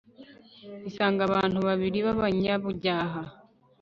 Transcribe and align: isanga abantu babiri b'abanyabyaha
isanga 0.89 1.21
abantu 1.29 1.59
babiri 1.67 1.97
b'abanyabyaha 2.05 3.21